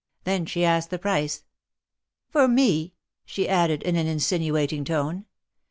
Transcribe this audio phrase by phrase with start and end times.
[0.23, 1.43] Then she asked the price.
[2.33, 5.25] ''For me?" she added, in an insinuating tone.